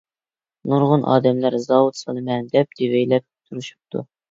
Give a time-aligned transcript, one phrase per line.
[0.71, 4.07] نۇرغۇن ئادەملەر زاۋۇت سالىمەن دەپ، دېۋەيلەپ تۇرۇشۇپتۇ.